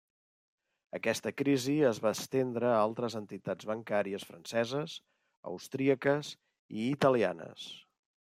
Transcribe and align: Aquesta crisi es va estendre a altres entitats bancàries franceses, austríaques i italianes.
Aquesta 0.99 1.31
crisi 1.41 1.75
es 1.89 1.99
va 2.05 2.13
estendre 2.17 2.71
a 2.71 2.79
altres 2.85 3.17
entitats 3.19 3.69
bancàries 3.73 4.27
franceses, 4.31 4.97
austríaques 5.53 6.33
i 6.81 6.89
italianes. 6.97 7.69